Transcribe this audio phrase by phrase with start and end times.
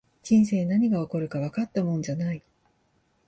[0.23, 2.41] 人生、何が起こるかわかったもんじゃない